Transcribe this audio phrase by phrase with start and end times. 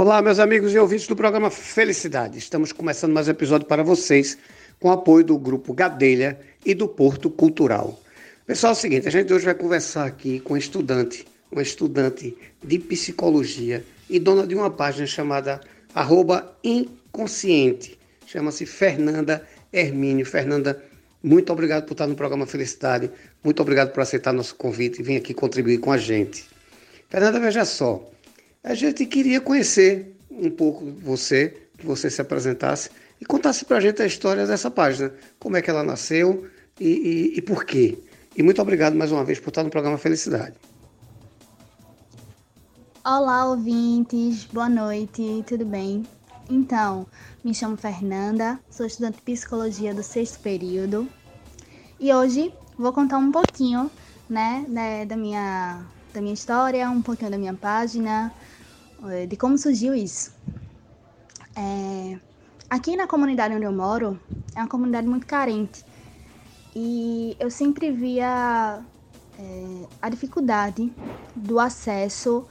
[0.00, 2.38] Olá, meus amigos e ouvintes do programa Felicidade.
[2.38, 4.38] Estamos começando mais um episódio para vocês
[4.80, 8.00] com o apoio do Grupo Gadelha e do Porto Cultural.
[8.46, 12.34] Pessoal, é o seguinte, a gente hoje vai conversar aqui com um estudante, uma estudante
[12.64, 15.60] de psicologia e dona de uma página chamada
[15.94, 17.98] arroba inconsciente.
[18.24, 20.24] Chama-se Fernanda Hermínio.
[20.24, 20.82] Fernanda,
[21.22, 23.10] muito obrigado por estar no programa Felicidade.
[23.44, 26.48] Muito obrigado por aceitar nosso convite e vir aqui contribuir com a gente.
[27.10, 28.10] Fernanda, veja só.
[28.62, 33.80] A gente queria conhecer um pouco você, que você se apresentasse e contasse para a
[33.80, 36.46] gente a história dessa página, como é que ela nasceu
[36.78, 37.98] e, e, e por quê.
[38.36, 40.54] E muito obrigado mais uma vez por estar no programa Felicidade.
[43.02, 46.04] Olá, ouvintes, boa noite, tudo bem?
[46.50, 47.06] Então,
[47.42, 51.08] me chamo Fernanda, sou estudante de psicologia do sexto período
[51.98, 53.90] e hoje vou contar um pouquinho,
[54.28, 55.82] né, né da minha
[56.12, 58.32] da minha história, um pouquinho da minha página,
[59.28, 60.32] de como surgiu isso.
[61.56, 62.18] É,
[62.68, 64.20] aqui na comunidade onde eu moro,
[64.54, 65.84] é uma comunidade muito carente.
[66.74, 68.84] E eu sempre via
[69.38, 70.92] é, a dificuldade
[71.34, 72.46] do acesso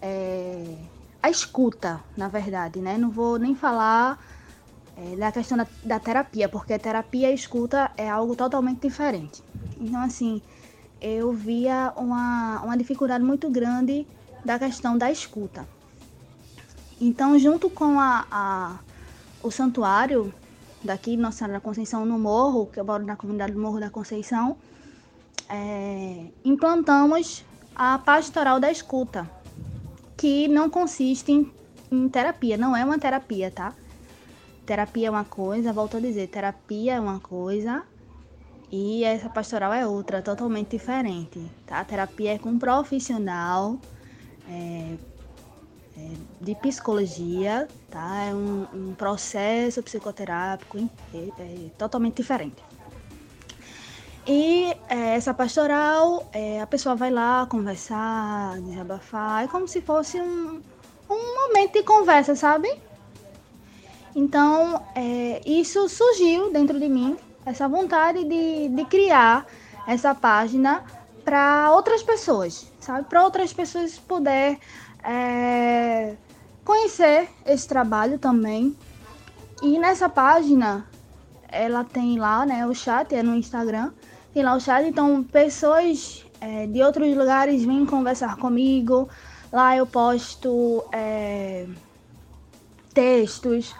[0.00, 0.76] é,
[1.22, 2.96] à escuta, na verdade, né?
[2.96, 4.18] Não vou nem falar
[4.96, 9.42] é, da questão da, da, terapia, porque terapia e escuta é algo totalmente diferente.
[9.78, 10.40] Então, assim,
[11.00, 14.06] eu via uma, uma dificuldade muito grande
[14.44, 15.66] da questão da escuta.
[17.00, 18.78] Então, junto com a, a,
[19.42, 20.34] o santuário
[20.84, 23.88] daqui, Nossa Senhora da Conceição, no Morro, que eu moro na comunidade do Morro da
[23.88, 24.58] Conceição,
[25.48, 29.28] é, implantamos a pastoral da escuta,
[30.14, 31.50] que não consiste em,
[31.90, 33.72] em terapia, não é uma terapia, tá?
[34.66, 37.82] Terapia é uma coisa, volto a dizer, terapia é uma coisa
[38.70, 41.82] e essa pastoral é outra, totalmente diferente, tá?
[41.82, 43.78] Terapia é com um profissional,
[44.46, 44.96] é,
[46.40, 48.24] de psicologia, tá?
[48.24, 50.78] É um, um processo psicoterápico
[51.14, 52.62] é, é totalmente diferente.
[54.26, 60.20] E é, essa pastoral, é, a pessoa vai lá conversar, desabafar, é como se fosse
[60.20, 60.60] um,
[61.08, 62.70] um momento de conversa, sabe?
[64.14, 67.16] Então, é, isso surgiu dentro de mim,
[67.46, 69.46] essa vontade de, de criar
[69.86, 70.84] essa página
[71.24, 73.08] para outras pessoas, sabe?
[73.08, 74.58] Para outras pessoas poder
[75.02, 76.16] é,
[76.64, 78.76] conhecer esse trabalho também.
[79.62, 80.86] E nessa página,
[81.48, 83.92] ela tem lá, né, o chat, é no Instagram,
[84.32, 89.08] tem lá o chat, então pessoas é, de outros lugares vêm conversar comigo.
[89.52, 91.66] Lá eu posto é,
[92.94, 93.74] textos,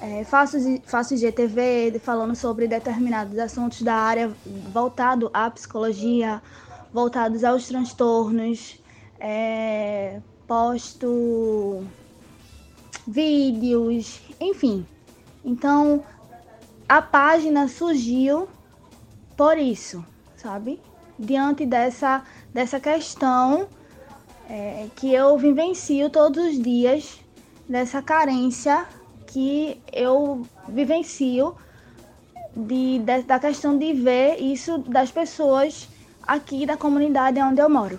[0.00, 4.30] é, faço, faço GTV falando sobre determinados assuntos da área
[4.72, 6.42] voltado à psicologia,
[6.92, 8.78] voltados aos transtornos.
[9.18, 11.84] É, posto
[13.06, 14.86] vídeos, enfim.
[15.44, 16.02] Então
[16.88, 18.48] a página surgiu
[19.36, 20.04] por isso,
[20.36, 20.80] sabe?
[21.18, 22.22] Diante dessa,
[22.52, 23.68] dessa questão
[24.48, 27.18] é, que eu vivencio todos os dias,
[27.68, 28.86] dessa carência
[29.26, 31.56] que eu vivencio
[32.54, 35.88] de, de, da questão de ver isso das pessoas
[36.22, 37.98] aqui da comunidade onde eu moro.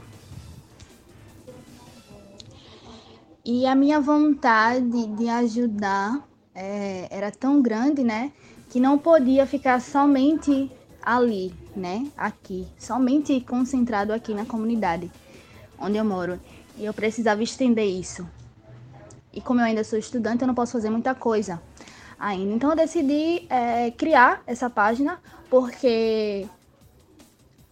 [3.46, 8.32] E a minha vontade de ajudar é, era tão grande, né?
[8.72, 12.08] Que não podia ficar somente ali, né?
[12.18, 15.12] Aqui, somente concentrado aqui na comunidade
[15.78, 16.40] onde eu moro.
[16.76, 18.28] E eu precisava estender isso.
[19.32, 21.62] E como eu ainda sou estudante, eu não posso fazer muita coisa
[22.20, 22.52] ainda.
[22.52, 25.20] Então eu decidi é, criar essa página
[25.52, 26.48] porque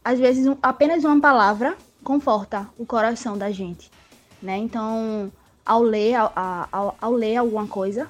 [0.06, 3.90] às vezes apenas uma palavra conforta o coração da gente,
[4.40, 4.58] né?
[4.58, 5.32] Então
[5.66, 8.10] ao ler, ao, ao ler alguma coisa,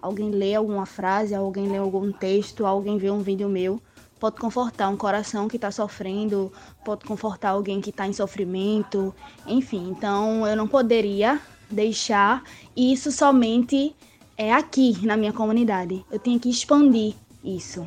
[0.00, 3.80] alguém lê alguma frase, alguém lê algum texto, alguém vê um vídeo meu,
[4.18, 6.52] pode confortar um coração que está sofrendo,
[6.84, 9.14] pode confortar alguém que está em sofrimento,
[9.46, 9.90] enfim.
[9.90, 12.42] Então eu não poderia deixar
[12.76, 13.94] isso somente
[14.36, 16.04] é aqui na minha comunidade.
[16.10, 17.14] Eu tinha que expandir
[17.44, 17.86] isso.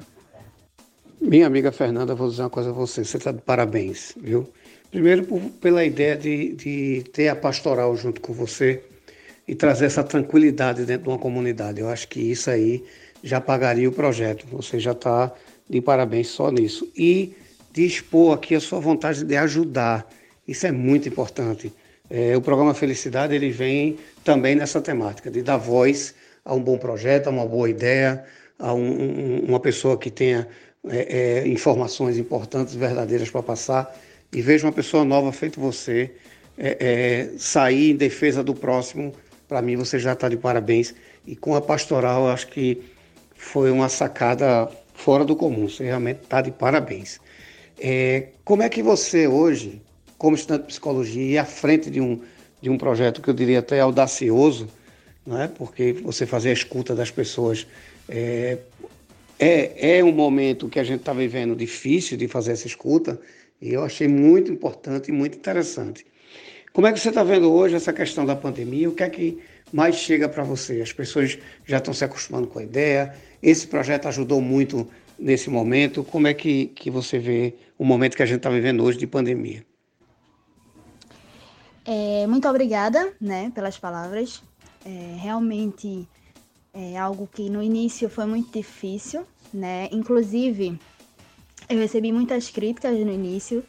[1.19, 3.05] Minha amiga Fernanda, vou dizer uma coisa a você.
[3.05, 4.49] Você está de parabéns, viu?
[4.89, 8.83] Primeiro por, pela ideia de, de ter a pastoral junto com você
[9.47, 11.81] e trazer essa tranquilidade dentro de uma comunidade.
[11.81, 12.83] Eu acho que isso aí
[13.23, 14.45] já pagaria o projeto.
[14.51, 15.31] Você já está
[15.69, 16.91] de parabéns só nisso.
[16.95, 17.33] E
[17.71, 20.07] de expor aqui a sua vontade de ajudar.
[20.47, 21.71] Isso é muito importante.
[22.09, 26.13] É, o programa Felicidade ele vem também nessa temática de dar voz
[26.43, 28.25] a um bom projeto, a uma boa ideia,
[28.59, 30.47] a um, um, uma pessoa que tenha
[30.89, 33.97] é, é, informações importantes, verdadeiras para passar.
[34.33, 36.11] E veja uma pessoa nova feito você
[36.57, 39.13] é, é, sair em defesa do próximo
[39.51, 40.95] para mim você já está de parabéns.
[41.27, 42.81] E com a pastoral, acho que
[43.35, 45.67] foi uma sacada fora do comum.
[45.67, 47.19] Você realmente está de parabéns.
[47.77, 49.81] É, como é que você hoje,
[50.17, 52.21] como estudante de psicologia e à frente de um,
[52.61, 54.69] de um projeto que eu diria até audacioso,
[55.27, 55.49] não é?
[55.49, 57.67] porque você fazer a escuta das pessoas
[58.07, 58.57] é,
[59.37, 63.19] é, é um momento que a gente está vivendo difícil de fazer essa escuta,
[63.61, 66.05] e eu achei muito importante e muito interessante.
[66.73, 68.89] Como é que você está vendo hoje essa questão da pandemia?
[68.89, 70.81] O que é que mais chega para você?
[70.81, 73.13] As pessoas já estão se acostumando com a ideia?
[73.43, 74.87] Esse projeto ajudou muito
[75.19, 76.01] nesse momento?
[76.01, 79.05] Como é que, que você vê o momento que a gente está vivendo hoje de
[79.05, 79.65] pandemia?
[81.85, 84.41] É, muito obrigada né, pelas palavras.
[84.85, 86.07] É, realmente
[86.73, 89.89] é algo que no início foi muito difícil, né?
[89.91, 90.79] Inclusive,
[91.67, 93.61] eu recebi muitas críticas no início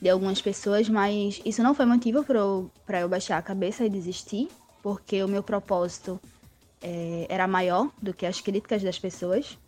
[0.00, 4.48] de algumas pessoas, mas isso não foi motivo para eu, baixar a cabeça e desistir,
[4.82, 6.20] porque o meu propósito
[6.80, 9.58] é, era maior do que as críticas das pessoas.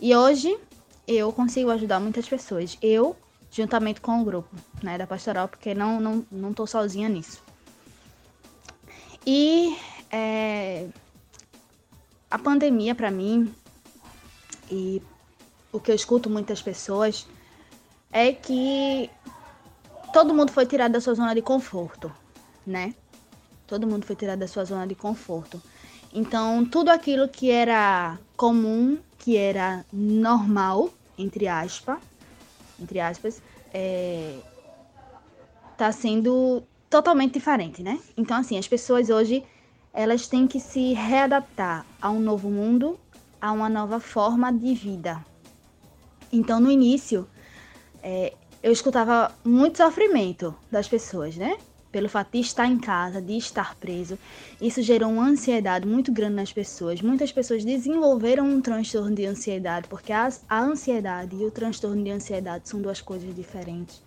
[0.00, 0.58] E hoje
[1.06, 2.76] eu consigo ajudar muitas pessoas.
[2.82, 3.16] Eu,
[3.50, 7.42] juntamente com o grupo né, da pastoral, porque não, não, não tô sozinha nisso.
[9.26, 9.74] E
[10.10, 10.86] é,
[12.30, 13.54] a pandemia, para mim,
[14.70, 15.00] e
[15.72, 17.26] o que eu escuto muitas pessoas,
[18.14, 19.10] é que
[20.12, 22.12] todo mundo foi tirado da sua zona de conforto,
[22.64, 22.94] né?
[23.66, 25.60] Todo mundo foi tirado da sua zona de conforto.
[26.12, 31.98] Então, tudo aquilo que era comum, que era normal, entre aspas,
[32.80, 34.38] entre aspas, é,
[35.76, 37.98] tá sendo totalmente diferente, né?
[38.16, 39.42] Então, assim, as pessoas hoje,
[39.92, 42.96] elas têm que se readaptar a um novo mundo,
[43.40, 45.24] a uma nova forma de vida.
[46.32, 47.26] Então, no início,
[48.04, 51.56] é, eu escutava muito sofrimento das pessoas, né?
[51.94, 54.18] pelo fato de estar em casa, de estar preso.
[54.60, 57.00] Isso gerou uma ansiedade muito grande nas pessoas.
[57.00, 62.10] Muitas pessoas desenvolveram um transtorno de ansiedade, porque a, a ansiedade e o transtorno de
[62.10, 64.02] ansiedade são duas coisas diferentes.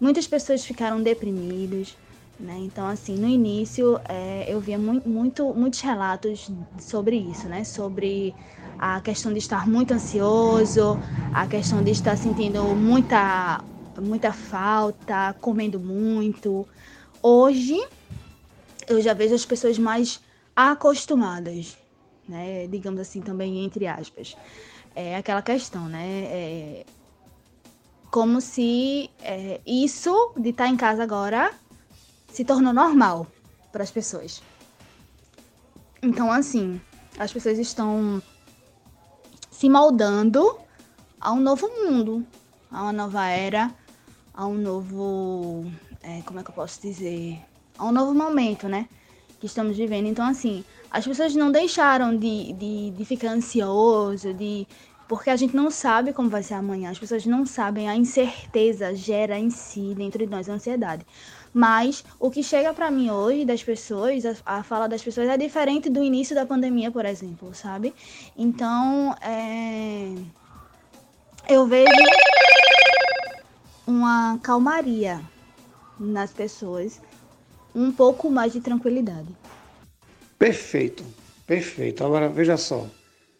[0.00, 1.94] Muitas pessoas ficaram deprimidas,
[2.42, 2.58] né?
[2.58, 6.50] Então, assim, no início é, eu via muito, muito, muitos relatos
[6.80, 7.64] sobre isso, né?
[7.64, 8.36] Sobre
[8.78, 10.98] a questão de estar muito ansioso,
[11.32, 13.64] a questão de estar sentindo muita,
[14.00, 16.68] muita falta, comendo muito,
[17.22, 17.78] Hoje
[18.88, 20.20] eu já vejo as pessoas mais
[20.56, 21.76] acostumadas,
[22.28, 22.66] né?
[22.66, 24.36] Digamos assim também entre aspas.
[24.94, 26.24] É aquela questão, né?
[26.24, 26.86] É
[28.10, 31.61] como se é, isso de estar em casa agora
[32.32, 33.26] se tornou normal
[33.70, 34.42] para as pessoas.
[36.02, 36.80] Então, assim,
[37.18, 38.20] as pessoas estão
[39.50, 40.58] se moldando
[41.20, 42.26] a um novo mundo,
[42.70, 43.72] a uma nova era,
[44.34, 45.70] a um novo
[46.02, 47.38] é, como é que eu posso dizer?
[47.78, 48.88] A um novo momento, né?
[49.38, 50.06] Que estamos vivendo.
[50.06, 54.66] Então, assim, as pessoas não deixaram de, de, de ficar ansioso, de.
[55.12, 56.90] Porque a gente não sabe como vai ser amanhã.
[56.90, 61.04] As pessoas não sabem, a incerteza gera em si, dentro de nós, a ansiedade.
[61.52, 65.36] Mas o que chega para mim hoje das pessoas, a, a, fala das pessoas é
[65.36, 67.94] diferente do início da pandemia, por exemplo, sabe?
[68.34, 70.14] Então, é...
[71.46, 71.92] eu vejo
[73.86, 75.20] uma calmaria
[76.00, 77.02] nas pessoas
[77.74, 79.28] um pouco mais de tranquilidade.
[80.38, 81.04] Perfeito,
[81.46, 82.02] perfeito.
[82.02, 82.86] Agora veja só,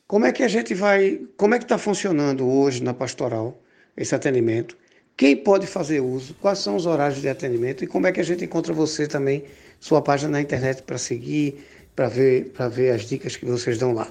[0.07, 3.61] como é que a gente vai, como é que está funcionando hoje na pastoral
[3.97, 4.77] esse atendimento?
[5.17, 6.35] Quem pode fazer uso?
[6.35, 7.85] Quais são os horários de atendimento?
[7.85, 9.45] E como é que a gente encontra você também,
[9.79, 13.93] sua página na internet para seguir, para ver, para ver as dicas que vocês dão
[13.93, 14.09] lá?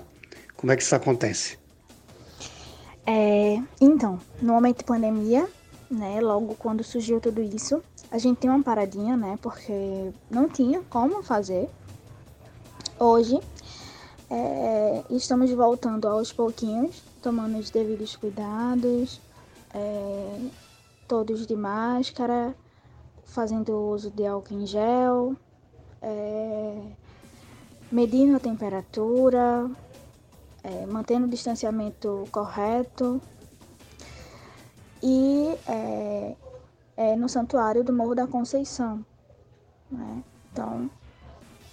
[0.55, 1.57] Como é que isso acontece?
[3.05, 5.47] É, então, no momento de pandemia,
[5.89, 7.81] né, logo quando surgiu tudo isso,
[8.11, 9.37] a gente tem uma paradinha, né?
[9.41, 11.67] Porque não tinha como fazer.
[12.99, 13.39] Hoje
[14.33, 19.19] é, estamos voltando aos pouquinhos, tomando os devidos cuidados,
[19.73, 20.39] é,
[21.05, 22.55] todos de máscara,
[23.25, 25.35] fazendo uso de álcool em gel,
[26.01, 26.81] é,
[27.91, 29.69] medindo a temperatura,
[30.63, 33.21] é, mantendo o distanciamento correto
[35.03, 36.35] e é,
[36.95, 39.05] é, no santuário do Morro da Conceição.
[39.91, 40.23] Né?
[40.53, 40.89] Então,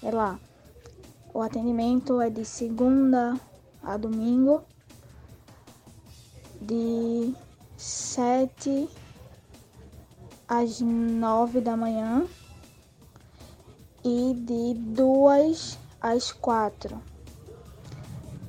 [0.02, 0.40] é lá.
[1.38, 3.38] O atendimento é de segunda
[3.80, 4.60] a domingo,
[6.60, 7.32] de
[7.76, 8.88] sete
[10.48, 12.26] às nove da manhã
[14.04, 17.00] e de duas às quatro.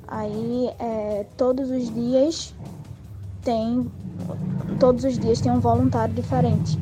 [0.08, 2.52] Aí, é, todos os dias
[3.44, 3.88] tem
[4.80, 6.76] todos os dias tem um voluntário diferente.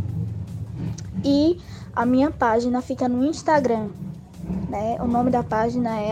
[1.23, 1.61] E
[1.95, 3.91] a minha página fica no Instagram,
[4.69, 4.97] Né?
[5.01, 6.11] O nome da página é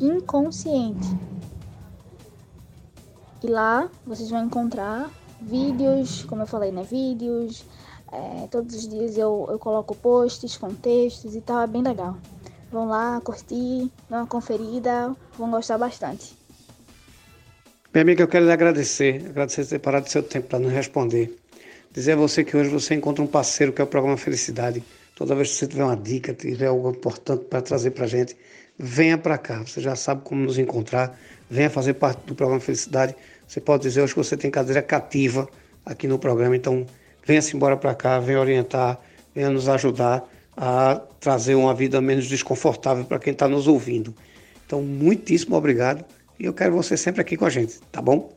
[0.00, 1.08] inconsciente.
[3.42, 6.82] E lá vocês vão encontrar vídeos, como eu falei, né?
[6.82, 7.64] Vídeos.
[8.12, 12.16] É, todos os dias eu, eu coloco posts com textos e tal, é bem legal.
[12.70, 16.36] Vão lá curtir, dar uma conferida, vão gostar bastante.
[17.92, 21.36] Minha amiga, eu quero lhe agradecer, agradecer ter parado seu tempo para nos responder.
[21.92, 24.84] Dizer a você que hoje você encontra um parceiro que é o programa Felicidade.
[25.20, 28.34] Toda vez que você tiver uma dica, tiver algo importante para trazer para a gente,
[28.78, 29.58] venha para cá.
[29.58, 31.20] Você já sabe como nos encontrar.
[31.50, 33.14] Venha fazer parte do programa Felicidade.
[33.46, 35.46] Você pode dizer hoje que você tem cadeira cativa
[35.84, 36.86] aqui no programa, então
[37.22, 38.98] venha-se embora para cá, venha orientar,
[39.34, 44.14] venha nos ajudar a trazer uma vida menos desconfortável para quem está nos ouvindo.
[44.64, 46.02] Então, muitíssimo obrigado
[46.38, 48.32] e eu quero você sempre aqui com a gente, tá bom?